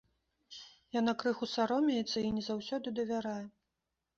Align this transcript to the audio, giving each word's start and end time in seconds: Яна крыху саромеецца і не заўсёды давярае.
Яна 0.99 1.13
крыху 1.23 1.49
саромеецца 1.55 2.17
і 2.25 2.33
не 2.39 2.43
заўсёды 2.49 2.87
давярае. 3.03 3.41